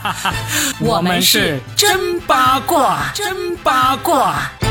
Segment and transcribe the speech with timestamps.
[0.80, 4.61] 我们是真八卦，真八卦。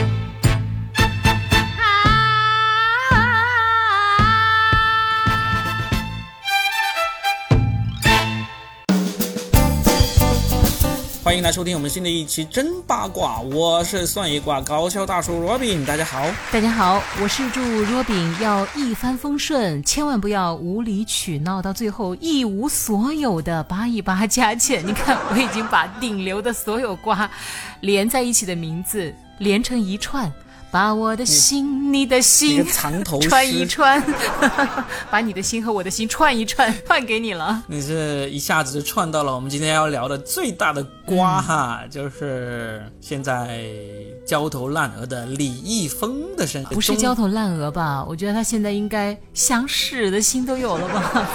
[11.32, 24.86] 欢迎来收听我们新的一期真八卦，我是算一卦搞笑大叔 Robin，大家好，大家好，我是祝 Robin 要一帆风顺，千万不要无理取闹，到最后一无所有的扒一扒加钱。
[24.86, 27.32] 你看，我已经把顶流的所有瓜
[27.80, 30.30] 连在一起的名字连成一串。
[30.72, 34.02] 把我的心，你的心藏头 穿一穿，
[35.12, 37.62] 把你的心和我的心串一串， 串给你了。
[37.68, 43.62] 你是一下子就串到了我们今天要聊的最大的瓜哈，就是现在
[44.26, 48.06] 焦头烂额的李易峰的身不是焦头烂额吧？
[48.08, 51.28] 我觉得他现在应该想死的心都有了吧。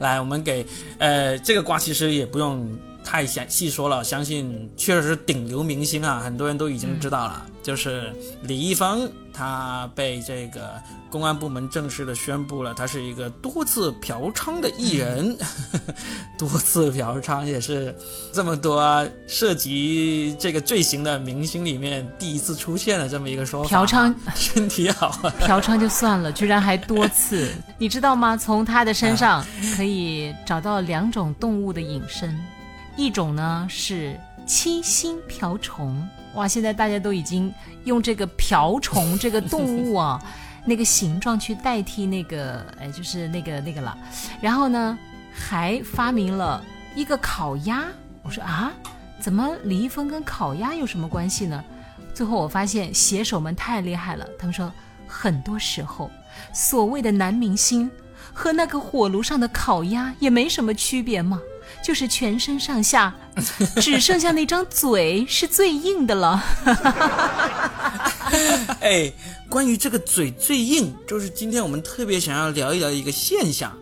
[0.00, 0.66] 来，我们给
[0.98, 2.68] 呃这个瓜其实也不用。
[3.04, 7.46] 太详细说了，相信确实是顶流明星啊，很多人都已经知道了。
[7.62, 8.10] 就是
[8.42, 10.72] 李易峰，他被这个
[11.10, 15.36] 公安部门正式的宣布了，他是一个多次嫖娼的艺人。
[16.38, 17.94] 多次嫖娼也是
[18.32, 23.68] 这么多涉及这个罪行的明星里面第一次出现了这么一个说法。
[23.68, 25.10] 嫖娼身体好，
[25.44, 28.34] 嫖娼就算了，居然还多次， 你知道吗？
[28.34, 29.44] 从他的身上
[29.76, 32.38] 可以找到两种动物的隐身。
[32.98, 36.04] 一种呢是七星瓢虫，
[36.34, 36.48] 哇！
[36.48, 37.54] 现在大家都已经
[37.84, 40.20] 用这个瓢虫这个动物啊，
[40.66, 43.96] 那个形状去代替那个，哎，就是那个那个了。
[44.40, 44.98] 然后呢，
[45.32, 46.60] 还发明了
[46.96, 47.84] 一个烤鸭。
[48.24, 48.72] 我说啊，
[49.20, 51.64] 怎么李易峰跟烤鸭有什么关系呢？
[52.12, 54.72] 最后我发现写手们太厉害了，他们说
[55.06, 56.10] 很多时候
[56.52, 57.88] 所谓的男明星
[58.32, 61.40] 和那个火炉上的烤鸭也没什么区别嘛。
[61.82, 63.14] 就是全身上下
[63.80, 66.42] 只剩下那张嘴是最硬的了。
[68.80, 69.10] 哎，
[69.48, 73.76] 关于这个嘴最硬，就是今天我们特别想要聊一聊一个现象，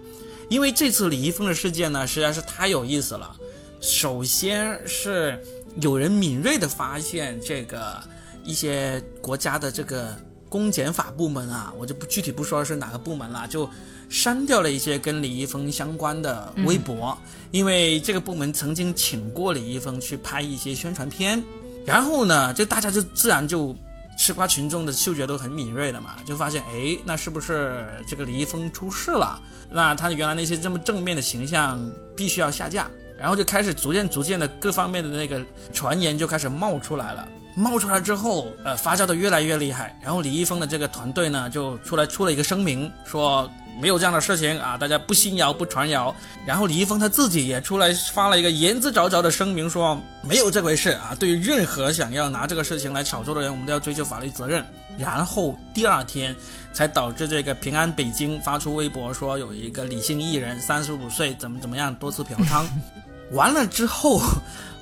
[0.48, 3.34] 因为这次李易峰的事件呢，实在是太有意思了。
[3.80, 5.40] 首先是
[5.80, 8.00] 有人敏锐的发现，这个
[8.44, 10.16] 一些国家的这个
[10.48, 13.68] 公检法部门啊，我就不具体不说是哪个部门了，就。
[14.08, 17.16] 删掉了一些跟李易峰相关的微博，
[17.50, 21.42] 因为这个部门曾经请过李易峰去拍一些宣传片，
[21.84, 23.74] 然后呢，就大家就自然就
[24.18, 29.40] 吃瓜群众的嗅觉都很敏锐的嘛，就发现哎，那是不是这个李易峰出事了？
[29.68, 31.78] 那他原来那些这么正面的形象
[32.16, 43.50] 必须要下架，然后就开始逐渐逐渐的各方面的那个传言就开始冒出来了，冒出来之后，呃，发酵的越来越厉害，然后李易峰的这个团队呢就出来出了一个声明说。
[43.78, 44.74] 没有这样的事情啊！
[44.78, 46.16] 大家不信谣不传谣。
[46.46, 51.14] 然后李易峰他自己也出来发了一个言之凿凿的声明，说没有这回事啊！
[51.20, 54.64] 对于任何想要拿这个事情来炒作的人，我们都要追究法律责任。
[54.96, 56.34] 然后第二天，
[56.72, 62.64] 才导致这个平安北京发出微博说有一个李姓艺人三十五岁怎么怎么样多次嫖娼。
[63.32, 64.22] 完了之后，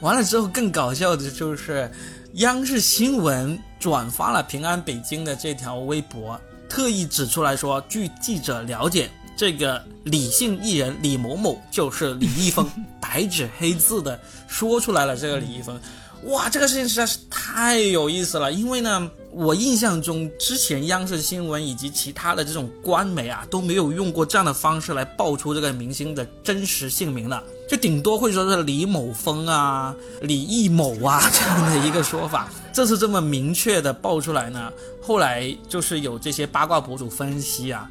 [0.02, 1.90] 完了之后更搞笑的就是
[2.38, 6.40] 央视新闻转发了平安北京的这条微博。
[6.68, 12.68] 特意指出来说，据记者了解，这个李姓艺人李某某就是李易峰，
[13.00, 14.18] 白纸黑字的
[14.48, 15.16] 说出来了。
[15.16, 15.78] 这个李易峰，
[16.24, 18.52] 哇，这个事情实在是太有意思了。
[18.52, 32.48] 因为呢，我印象中之前央视新闻以及其他的这种官媒啊都没有用过这样的方式来爆出这个明星的真实姓名的，就顶多会说是李某峰啊、李易某啊这样的一个说法。
[32.72, 34.70] 这次这么明确的爆出来呢？
[35.00, 37.88] 后来就是有这些八卦博主分析啊，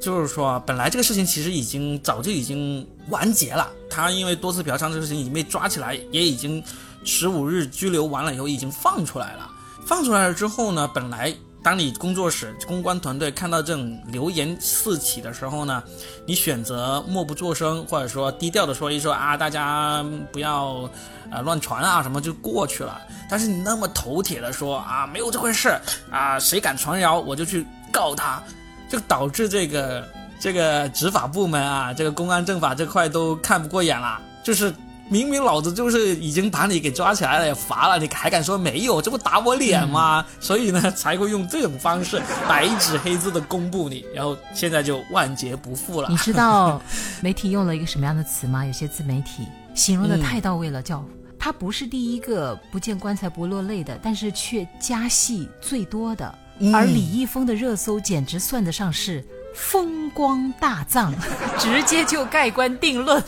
[0.00, 3.70] 就是说本来这个事情其实已经早就已经完结了。
[3.90, 6.62] 他因为多次嫖娼这个事情已经被抓起来，也已经
[7.04, 9.50] 十五日拘留完了以后已经放出来了。
[9.86, 15.82] 放出来了之后呢，本来当你工作室公关团队看到这种流言四起的时候呢，
[16.26, 20.90] 你选择默不作声，或者说低调的说一说啊，大家不要。
[21.30, 23.00] 啊，乱传啊，什么就过去了。
[23.26, 25.74] 但是你那么头铁的说啊，没有这回事
[26.10, 28.42] 啊，谁敢传谣，我就去告他，
[28.86, 30.06] 就导致这个
[30.38, 34.20] 这个执法部门啊，这个公安政法这块都看不过眼了。
[34.44, 34.70] 就是
[35.12, 39.02] 明明老子就是已经把你给抓起来了，也罚了，你还敢说没有？
[39.02, 40.24] 这不打我脸吗？
[40.40, 46.08] 所以呢，才会用这种方式白纸黑字的公布你，然后现在就万劫不复了。
[46.08, 46.80] 你知道
[47.20, 48.64] 媒体用了一个什么样的词吗？
[48.64, 51.04] 有些自媒体形容的太到位了，叫。
[51.38, 56.32] 他不是第一个不见棺材不落泪的，但是却加戏最多的。
[56.72, 61.12] 而李易峰的热搜简直算得上是风光大葬，
[61.58, 63.20] 直接就盖棺定论。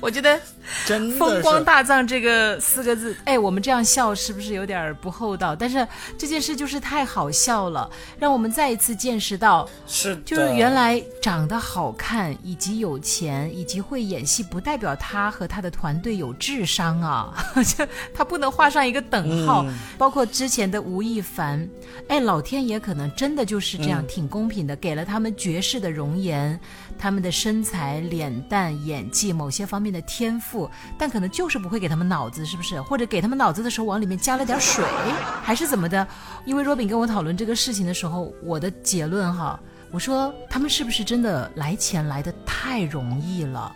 [0.00, 0.40] 我觉得
[0.86, 5.54] 真的“风光大葬”这个四个字，哎，我们这样笑是不是有点不厚道？
[5.54, 5.86] 但是
[6.18, 7.88] 这件事就是太好笑了，
[8.18, 17.32] 让我们再一次见识到，是就是原来长得好看，以及有钱，以及会演戏，不代表他和他的团队有智商啊，
[17.76, 19.64] 就他不能画上一个等号。
[19.66, 19.74] 嗯。
[19.98, 21.68] 包括之前的吴亦凡，
[22.08, 24.06] 哎，老天爷可能真的就是这样，嗯。
[24.06, 26.58] 挺公平的，给了他们绝世的容颜，
[26.98, 30.61] 他们的身材、脸蛋、演技某些方面的天赋，
[30.98, 32.80] 但可能就是不会给他们脑子，是不是？
[32.82, 34.84] 或者给他们脑子的时候往里面加了点水，
[35.42, 36.06] 还是怎么的？
[36.44, 39.58] 因为若饼跟我讨论这个事情的时候，我的结论哈。
[39.90, 43.70] 我说他们是不是真的来钱来的太容易了，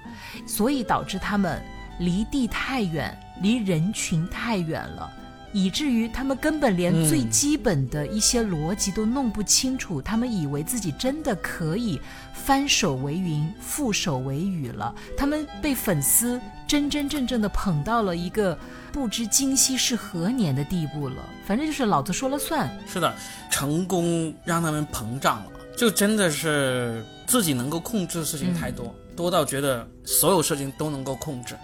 [0.46, 1.62] 所以导致他们
[1.98, 5.12] 离地太远，离人群太远了，
[5.52, 10.00] 以至于他们根本连嗯最基本的一些逻辑都弄不清楚。
[10.02, 12.00] 他们以为自己真的可以
[12.32, 14.94] 翻手为云，覆手为雨了。
[15.16, 18.58] 他们被粉丝真真正正的捧到了一个
[18.92, 21.16] 不知今夕是何年的地步了。
[21.46, 22.70] 反正就是老子说了算。
[22.86, 23.14] 是的，
[23.50, 31.56] 成功让他们膨胀了，就真的是自己能够控制的事情太多，多到觉得所有事情都能够控制。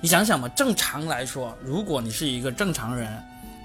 [0.00, 3.08] 你想想嘛，正常来说，如果你是一个正常人，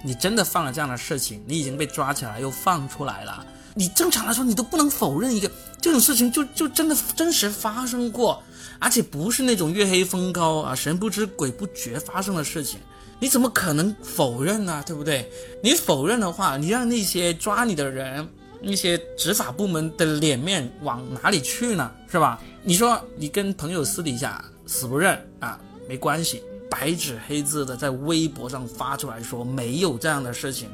[0.04, 5.50] 你真的犯了这样的事情，你已经被抓起来又放出来了，你正常来说你都不能否认一个
[5.80, 8.42] 这种事情就就真的真实发生过，
[8.80, 12.80] 而且不是那种月黑风高啊神不知鬼不觉发生的事情。
[13.20, 14.84] 你怎么可能否认呢？
[14.86, 15.32] 对不对？
[15.62, 18.28] 你否认的话，你让那些抓你的人、
[18.62, 21.90] 那些执法部门的脸面往哪里去呢？
[22.12, 22.42] 是吧？
[22.64, 25.58] 你说你跟朋友私底下死不认啊，
[25.88, 30.70] 没关系，白纸黑字的在微博上发出来说没有这样的事情，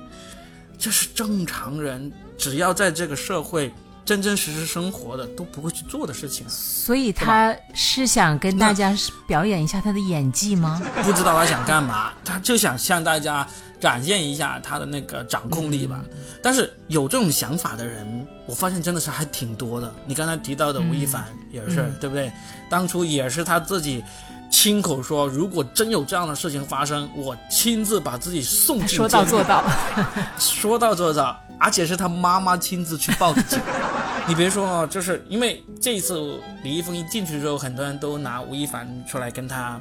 [0.77, 3.71] 这是正常人只要在这个社会
[4.05, 6.49] 真真实实生活的都不会去做的事情啊。
[6.49, 8.95] 所以他是想跟大家
[9.27, 10.81] 表演一下他的演技吗？
[11.03, 13.47] 不知道他想干嘛，他就想向大家
[13.79, 16.03] 展现一下他的那个掌控力吧。
[16.41, 19.93] 但是有这种想法的人，我发现真的是还挺多的。
[20.05, 22.31] 你刚才提到的吴亦凡也是，对不对？
[22.69, 24.03] 当初也是他自己
[24.49, 29.63] 亲口说，如果真有这样的事情发生，我亲自把自己送进说到做到。
[30.39, 33.59] 说到做到，而且是他妈妈亲自去报的警。
[34.27, 39.79] 你别说啊，就是因为这一次李易峰一进去之后，很多人都拿吴亦凡出来跟他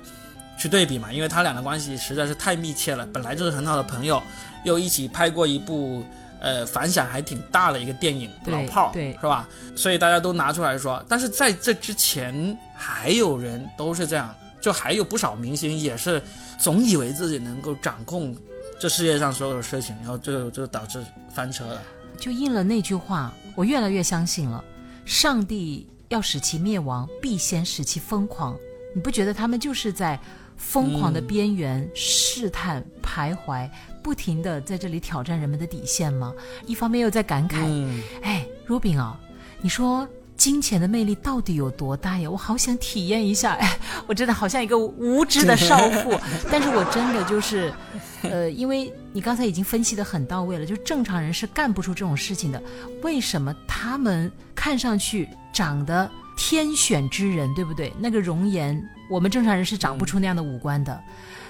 [0.59, 4.23] 去对比嘛，因为他俩的关系实在是太密切了，本来就是很好的朋友，
[4.65, 6.03] 又一起拍过一部
[6.41, 9.47] 呃反响还挺大的一个电影《老炮儿》，对是吧？
[9.77, 16.23] 所以大家都拿出来说，但是在这之前还有人都是这样，就还有不少明星也是
[16.59, 18.37] 总以为自己能够掌控
[18.81, 21.83] 这世界上所有的事情，然后就就导致翻车了。
[22.19, 24.65] 就应了那句话，我越来越相信了：
[25.05, 28.57] 上帝要使其灭亡，必先使其疯狂。
[28.95, 30.19] 你不觉得他们就是在
[30.57, 33.71] 疯狂的边缘试探、徘徊，
[34.03, 36.35] 不停的在这里挑战人们的底线吗？
[36.67, 39.21] 一方面又在感慨，嗯，哎，若饼啊，
[39.61, 40.09] 你说
[40.39, 42.31] 金钱的魅力到底有多大呀？
[42.31, 43.53] 我好想体验一下。
[43.61, 46.19] 哎，我真的好像一个无知的少妇，
[46.51, 47.75] 但是我真的就是，
[48.23, 52.63] 呃，因为你刚才已经分析的很到位了，就正常人是干不出这种事情的。
[53.03, 57.93] 为什么他们看上去长得天选之人，对不对？
[57.99, 58.81] 那个容颜，
[59.11, 60.99] 我们正常人是长不出那样的五官的。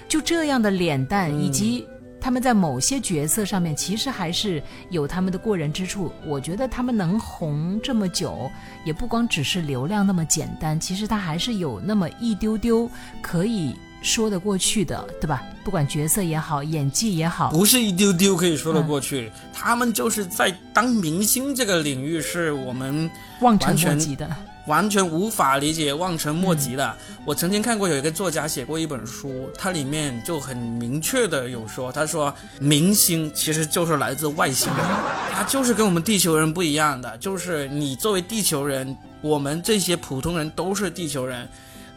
[0.07, 1.85] 就这样的脸蛋以及
[2.21, 6.11] 他们在某些角色上面，其实还是有他们的过人之处。
[6.25, 8.51] 我觉得他们能红这么久，
[8.83, 12.89] 也不光只是流量那么简单，其实他还是有那么一丢丢
[13.21, 15.43] 可以说得过去的，对吧？
[15.63, 23.09] 不管角色也好，演技也好，不是一丢丢可以说得过去，他们就是在当明星这个领域是我们
[23.41, 24.29] 望尘莫及的。
[24.69, 26.95] 完全无法理解、望尘莫及的。
[27.25, 34.85] 我曾经看过有一个作家写过一本书，它里面就很明确的有说，他说明星其实就是来自外星人，
[35.33, 41.49] 他就是跟我们地球人不一样的，就是你作为地球人，我们这些普通人都是地球人，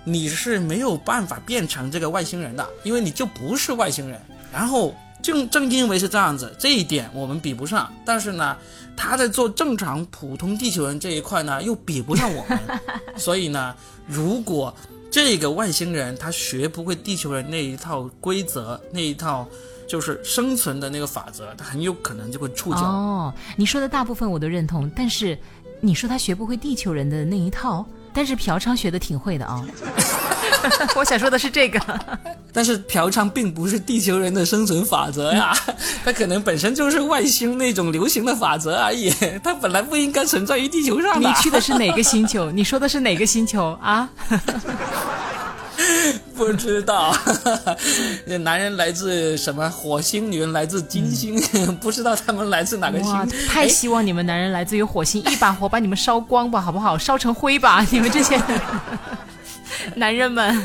[0.02, 4.18] 你是没有办法变成这个外星人的，因为你就不是外星人。
[4.50, 8.56] 然后正正因为是这样子，这一点我们比不上，但是呢，
[8.96, 12.58] 他在做正常普通地球人这一块呢，又比不上我们，
[13.16, 13.74] 所以呢，
[14.06, 14.74] 如果
[15.10, 19.46] 这个外星人他学不会地球人那一套规则，那一套
[19.86, 22.82] 就是生存的那个法则，他很有可能就会触礁。
[22.82, 25.38] 哦，你说的大部分我都认同，但是
[25.80, 29.64] 你说他学不会地球人的那一套，但是嫖娼学的挺会的啊、
[30.96, 31.80] 我想说的是这个，
[32.52, 35.56] 但是嫖娼并不是地球人的生存法则呀，
[36.04, 41.28] 它可能本身就是外星那种流行的法则而已，它本来不应该存在于地球上的。
[41.28, 42.50] 你去的是哪个星球？
[42.50, 44.08] 你说的是哪个星球啊？
[46.36, 47.14] 不 不知道，
[48.40, 51.40] 男人来自什么火星，女人来自金星，
[51.80, 56.98] 不知道他们来自哪个哇星。，太希望你们男人来自于火星，一把火把你们烧光吧，好不好？
[56.98, 58.40] 烧成灰吧，你们这些
[59.96, 60.56] 男人们。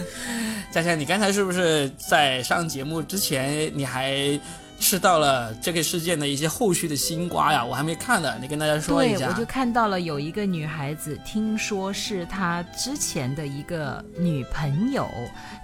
[0.71, 4.39] 佳佳，你刚才是不是在上节目之前，你还
[4.79, 7.63] 吃到了这个事件的一些后续的新瓜呀？
[7.63, 9.27] 我还没看呢，你跟大家说一对，下。
[9.29, 15.09] 我就看到了有一个女孩子，听说是她之前的一个女朋友。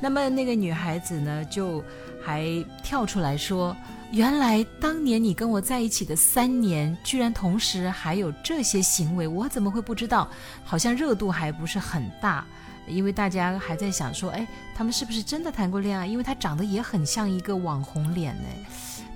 [0.01, 1.83] 那么那个女孩子呢，就
[2.25, 2.47] 还
[2.81, 3.75] 跳出来说
[4.11, 10.27] ：“原来当年你跟我在一起的三年，居然同时还有这些行为，我怎么会不知道？
[10.63, 12.43] 好像热度还不是很大。”
[12.87, 16.05] 因为大家还在想说，哎，他们是不是真的谈过恋爱？
[16.05, 18.49] 因为他长得也很像一个网红脸呢。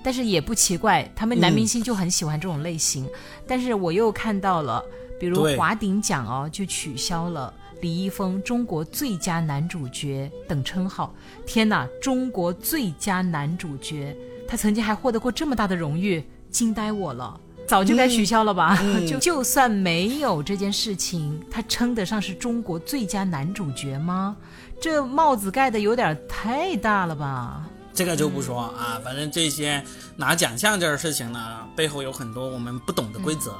[0.04, 3.06] 但是也不奇怪，他们男明星就很喜欢这种类型。
[3.46, 4.82] 但是我又看到了，
[5.20, 11.14] 比如华鼎奖哦，就取消了李易峰中国最佳男主角等称号。
[11.46, 14.16] 天哪，中国最佳男主角，
[14.48, 17.38] 他曾经还获得过这么大的荣誉，惊呆我了。
[17.68, 18.80] 早就该取消了吧？
[19.08, 24.36] 就 就算没有这件事情，他称得上是中国最佳男主角吗？
[24.80, 27.64] 这帽子盖的有点太大了吧？
[27.94, 29.84] 这个就不说啊，反正这些
[30.16, 33.56] 拿奖项这个事情呢，背后有很多我们不懂的规则。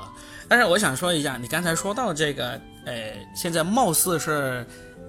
[0.48, 2.52] 但是我想说一下，你刚才说到这个，
[2.86, 4.66] 呃，现在貌似是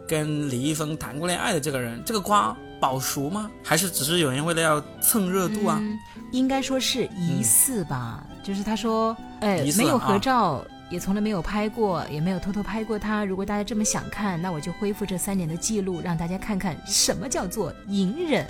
[0.09, 3.51] 跟李易峰谈过恋爱的这个人，这个瓜保熟吗？
[3.63, 5.79] 还是只是有人为了要蹭热度啊？
[5.81, 5.97] 嗯，
[6.33, 8.27] 应该说是疑似吧。
[8.49, 13.23] 就是他说，哎没有啊合照，也从来没有拍过，也没有偷偷拍过他。
[13.23, 18.47] 如果大家这么想看，那我就恢复这三年的记录，让大家看看什么叫做隐忍。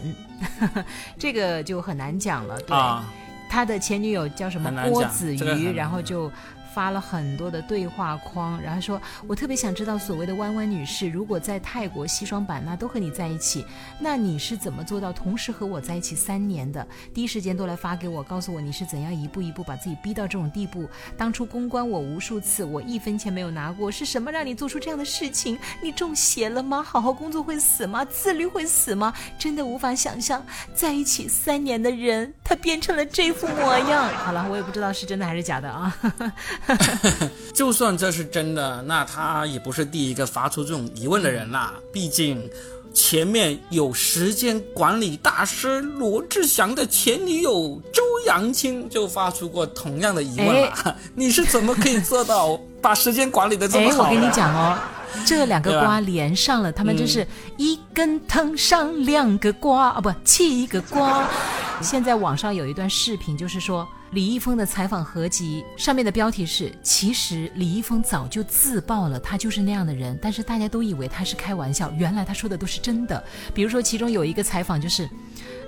[1.19, 2.61] 这个就很难讲了。
[2.61, 3.05] 对，啊，
[3.51, 6.31] 他的前女友叫什么郭子瑜，这个然后就。
[6.79, 13.65] 发了很多的对话框，然后说：“我特别想知道，所谓的弯弯女士，如果在泰国西双版纳都和你在一起，
[13.99, 16.87] 那你是怎么做到同时和我在一起三年的？
[17.13, 20.89] 第一时间都来发给我，告诉我你是怎样一步一步把自己逼到这种地步。
[21.17, 25.59] 当初公关我无数次，我一分钱没有拿过，是什么让你做出这样的事情？
[25.83, 26.81] 你中邪了吗？
[26.81, 28.05] 好好工作会死吗？
[28.05, 29.13] 自律会死吗？
[29.37, 34.09] 真的无法想象，在一起三年的人，他变成了这副模样。
[34.15, 35.95] 好了，我也不知道是真的还是假的啊。
[37.53, 41.75] 就算这是真的，那他也不是第一个发出这种疑问的人啦。
[41.93, 42.49] 毕竟，
[42.95, 54.07] 前面有时间管理大师罗志祥的前女友周扬青就发出过同样的疑问了： 你是怎么可以做到把时间管理的这哎么，好哎？
[54.09, 54.79] 我跟你讲哦，
[55.27, 61.29] 这两个 瓜连上了，他们就是一根藤上两个瓜啊，不，七个瓜。
[61.81, 73.23] 现在网上有一段视频，就是说李易峰的采访合集，上面的标题是：其实李易峰早就自爆了，他就是那样的人，但是大家都以为他是开玩笑，原来他说的都是真的。
[73.55, 75.09] 比如说，其中有一个采访就是，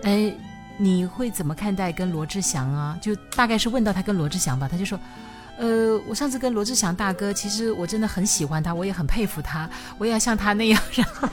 [0.02, 0.34] 哎。
[0.82, 2.96] 你会怎么看待跟罗志祥啊？
[3.02, 4.98] 就大概是问到他跟罗志祥吧，他就说，
[5.60, 11.28] 呃，我上次跟罗志祥大哥，其实我真的很喜欢他，我也很佩服他，我也要像他那样，然后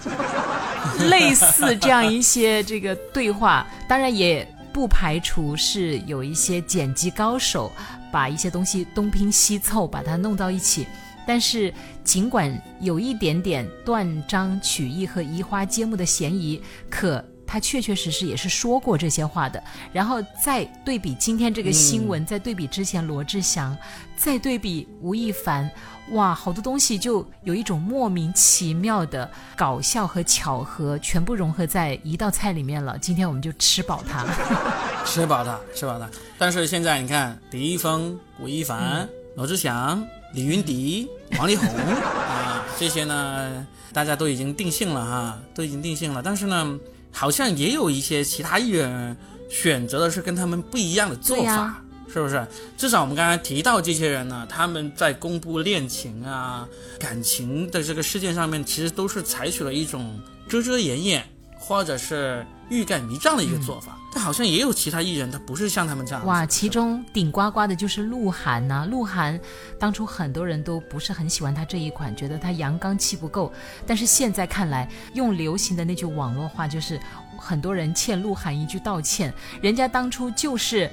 [1.10, 7.72] 类似这样一些这个对话，当然也不排除是有一些剪辑高手
[8.12, 10.86] 把一些东西东拼西凑，把它弄到一起。
[11.26, 19.64] 但是，尽管有一点点断章取义和移花接木的嫌疑，可他确确实实也是说过这些话的。
[19.94, 23.76] 然后再对比今天这个新闻，再对比之前罗志祥，
[24.18, 25.70] 再对比吴亦凡，
[26.12, 32.98] 哇，好多东西就有一种莫名其妙的搞笑和巧合，全部融合在一道菜里面了。
[33.00, 34.26] 今天我们就吃饱它。
[35.06, 36.10] 吃饱它，吃饱它。
[36.38, 41.08] 但是现在你看，李易峰、吴亦凡、罗志祥、李云迪、
[41.40, 46.22] 王力宏啊，这些呢，大家都已经定性了哈，都已经定性了。
[46.22, 46.78] 但是呢，
[47.18, 49.18] 好像也有一些其他艺人
[49.50, 51.84] 选择的是跟他们不一样的做法。
[52.14, 52.48] 是不是？
[52.78, 63.98] 至少我们刚才提到这些人呢，他们在公布恋情啊、感情的这个事件上面，其实都是采取了一种遮遮掩掩，或者是欲盖弥彰的一个做法。
[64.14, 66.26] 但好像也有其他艺人，他不是像他们这样。
[66.26, 69.40] 哇，其中顶呱呱的就是鹿晗呐、鹿晗
[69.78, 73.52] 当初很多人都不是很喜欢他这一款，觉得他阳刚气不够。
[73.86, 77.00] 但是现在看来，用流行的那句网络话就是，
[77.38, 79.32] 很多人欠鹿晗一句道歉。
[79.62, 80.90] 人家当初就是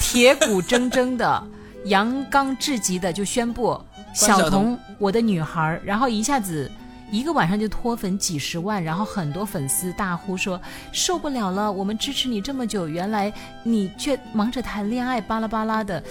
[0.00, 1.46] 铁骨铮铮的、
[1.84, 3.80] 阳刚至极的，就宣布
[4.14, 6.68] 小小童我的女孩，然后一下子。
[7.14, 16.02] 一个晚上就脱粉几十万，然后很多粉丝大呼说受不了了，我们支持你这么久，原来你却忙着谈恋爱，巴拉巴拉的。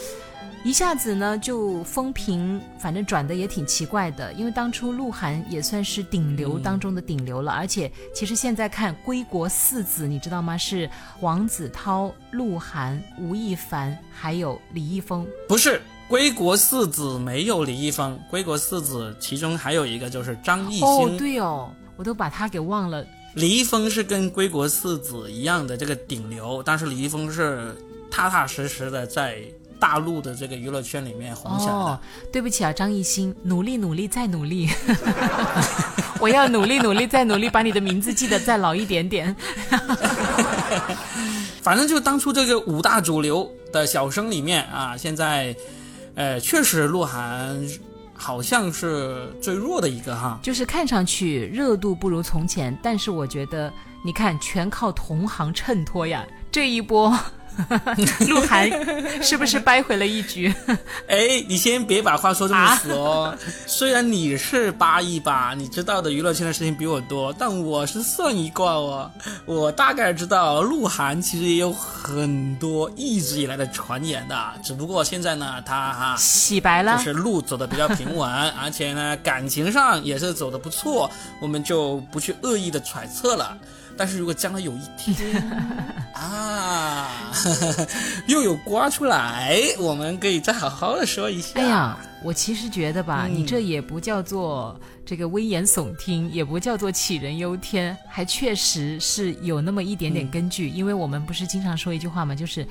[0.64, 4.32] 一下子呢就风评，反正转的也挺奇怪的。
[4.32, 10.58] 因为当初鹿晗也算是顶流当中的顶流了，而且其实现在看归国四子，你知道吗？
[10.58, 15.28] 是黄子韬、鹿晗、吴亦凡还有李易峰。
[15.50, 20.88] 不是归国四子没有李易峰，归国四子其中还有一个就是张艺兴。
[20.88, 23.04] 哦，对哦，我都把他给忘了。
[23.34, 27.76] 李易峰是跟归国四子一样的这个顶流，但是李易峰是
[28.12, 29.40] 踏踏实实的在
[29.80, 31.78] 大陆的这个娱乐圈里面红起来的。
[31.78, 32.00] 哦，
[32.32, 34.70] 对不起啊，张艺兴，努力努力再努力，
[36.20, 39.36] 我要努力努力再努力，把你的名字记得再老一点点。
[41.64, 45.56] 反正就当初这个五大主流的小生里面啊，现在，
[46.16, 47.60] 呃，确实鹿晗
[48.14, 50.40] 好像是最弱的一个哈。
[50.44, 53.72] 就是看上去热度不如从前，但是我觉得，
[54.04, 57.18] 你看全靠同行衬托呀，这一波。
[58.28, 58.72] 鹿晗
[59.22, 60.54] 是不是掰回了一局？
[61.08, 63.36] 哎，你先别把话说这么死哦。
[63.66, 69.12] 虽然你是八一八，你知道的娱乐圈的事情比我多，但我是算一卦哦。
[69.46, 78.30] 我大概知道鹿晗其实也有很多一直以来的传言的，只不过现在呢，他哈洗白了，就是路走的比较平稳，
[78.60, 83.58] 而且呢，感情上也是走的不错，我们就不去恶意的揣测了。
[83.98, 85.16] 但是如果将来有一天
[86.14, 87.10] 啊，
[88.28, 91.60] 又有刮出来，我们可以再好好的说一下。
[91.60, 100.70] 哎呀，我其实觉得吧，你这也不叫做这个危言耸听，也不叫做杞人忧天，还确实是有那么一点点根据。
[100.70, 102.34] 因为我们不是经常说一句话吗？
[102.34, 102.66] 就是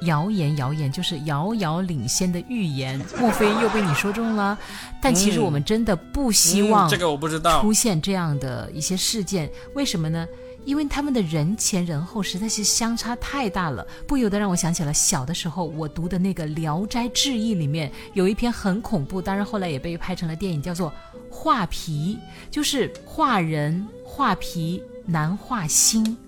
[0.00, 3.00] 谣言，谣言就是遥遥领先的预言。
[3.20, 4.58] 莫非又被你说中了？
[5.00, 9.48] 但其实我们真的不希望这个我不知道出现这样的一些事件。
[9.74, 10.26] 为什么呢？
[10.66, 20.90] 因为他们的人前人后实在是相差太大了，不由得让我想起了小的时候我读的那个《聊斋志异》里面有一篇很恐怖，当然后来也被拍成了电影，叫做
[21.30, 22.18] 《画皮》，
[22.52, 26.18] 就是画人画皮难画心，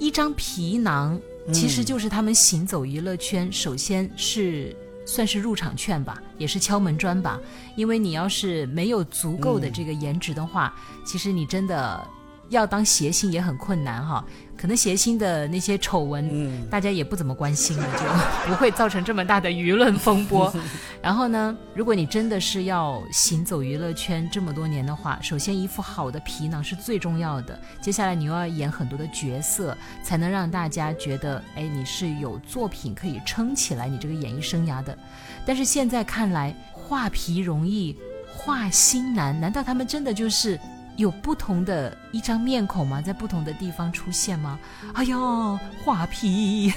[0.00, 1.18] 一张皮囊
[1.52, 7.38] 其实就是他们行走娱乐圈，首先是算是入场券吧，也是敲门砖吧，
[7.76, 10.74] 因为你要是没有足够的这个颜值的话，
[11.06, 12.04] 其实你真的。
[12.50, 14.24] 要当谐星也很困难哈，
[14.56, 18.06] 可能谐星的那些丑闻，嗯大家也不怎么关心了，就
[18.50, 20.52] 不会造成这么大的舆论风波。
[21.02, 27.58] 然后呢，如果你真的是要行走娱乐圈这么多年的话，首先一副好的皮囊是最重要的。
[27.80, 34.96] 接下来你又要演很多的角色，才能让大家觉得，哎，你是有作品可以撑起来你这个演艺生涯的。
[35.44, 40.58] 但是现在看来，画皮容易画心难，难道他们真的就是？
[40.98, 43.00] 有不同的一张面孔吗？
[43.00, 44.58] 在不同的地方出现吗？
[44.94, 46.72] 哎呦，画皮！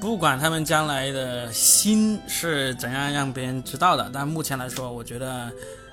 [0.00, 5.32] 不管他们将来的心是怎样让别人知道的，但目前来说，我觉得，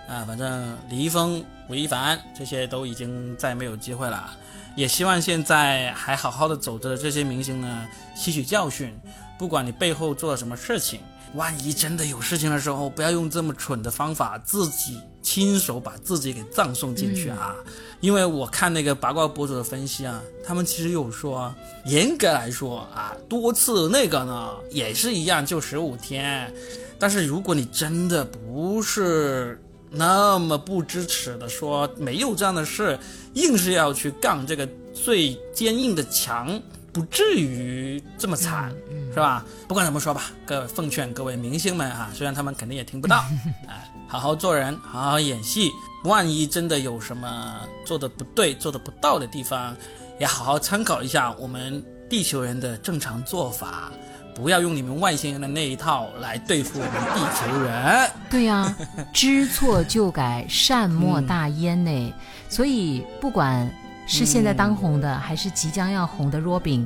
[0.10, 4.32] 啊，反正李易峰、吴亦凡这些都已经再没有机会了。
[4.76, 8.91] 也希望现在还好好的走着的这些明星呢，吸取教训。
[9.38, 11.00] 不管你背后做了什么事情。
[11.35, 17.55] 万一真的有事情的时候，不要用这么蠢的方法，自己亲手把自己给葬送进去啊！
[18.01, 21.53] 因为我看那个八卦博主的分析啊，他们其实有说，
[21.85, 26.53] 严格来说啊，多次那个呢也是一样，就十五天。
[26.99, 32.99] 但是如果你真的不是那么不支持的，说没有这样的事，
[33.35, 36.61] 硬是要去杠这个最坚硬的墙。
[36.93, 38.69] 不至于这么惨，
[39.13, 39.45] 是吧？
[39.67, 43.23] 不管怎么说吧，各位奉劝各位明星们啊，虽然他们肯定也听不到，
[43.67, 45.71] 哎，好好做人，好好演戏。
[46.04, 49.75] 万一真的有什么做的不对、做的不到的地方，
[50.19, 53.91] 也好好参考一下我们地球人的正常做法，
[54.36, 58.12] 不要用你们外星人的那一套来对付我们地球人。
[58.30, 58.75] 对呀，
[59.13, 62.13] 知错就改，善莫大焉呢。
[62.49, 63.71] 所以不管。
[64.12, 66.86] 是现在当红的，还是即将要红的 Robin？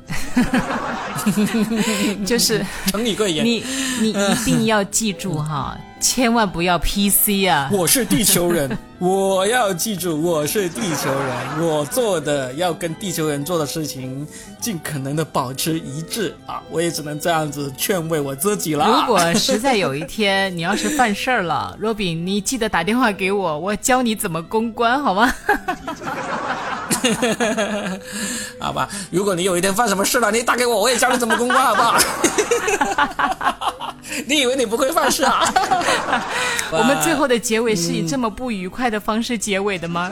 [2.23, 3.63] 就是成你贵言，你
[3.99, 7.67] 你一定要记住哈，千万不要 PC 啊！
[7.73, 14.27] 我是地球人，我要记住我是地球人，我做的要跟地球人做的事情
[14.61, 16.61] 尽可能的保持一致啊！
[16.69, 18.85] 我也只能这样子劝慰我自己了。
[18.85, 25.33] 如果实在有一天你要是犯事儿了，Robin，你记得打电话给我，我教你怎么公关，好吗？
[28.59, 31.97] 好吧，如果你有一天犯什么事了，你打给我，我也教你怎么公关，好不好？
[34.27, 35.41] 你以为你不会犯事啊？
[36.71, 40.11] 我们最后的结尾是以这么不愉快的方式结尾的吗？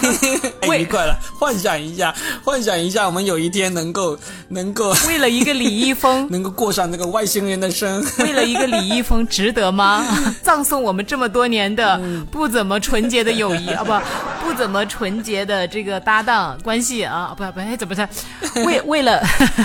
[0.62, 4.16] 太愉快了，幻想一下，幻想一下，我们有一天能够
[4.48, 10.04] 能够为了一个李易峰，能够过上那个外星人的生，为了一个李易峰，值得吗？
[10.42, 18.08] 葬送我们这么多年的不怎么纯洁的友谊啊，不，不怎么纯洁的这个搭档关系啊，不不，哎，怎么着？
[18.64, 19.20] 为为了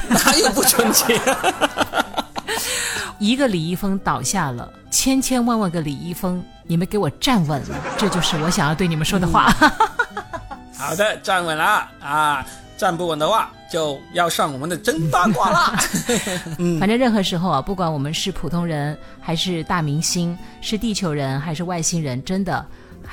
[0.10, 1.20] 哪有不纯洁？
[3.20, 9.54] 一个李易峰倒下了，千千万万个李易峰，你们给我站稳了，这就是我想要对你们说的话。
[10.78, 12.46] 好的，站稳了啊！
[12.78, 15.74] 站不稳的话，就要上我们的真八卦啦。
[16.78, 22.66] 反正任何时候啊，不管我们是普通人还是大明星，是地球人还是外星人，真的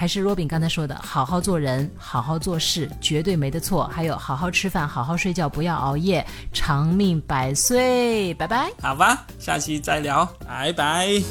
[0.02, 3.88] 还是若饼刚才说的，好好做人，好好做事，绝对没得错。
[3.94, 8.34] 还有好好吃饭，好好睡觉，不要熬夜，长命百岁。
[8.34, 8.68] 拜拜。
[8.82, 11.22] 好吧，下期再聊，拜拜。